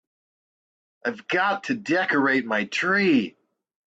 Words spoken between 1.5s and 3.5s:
to decorate my tree.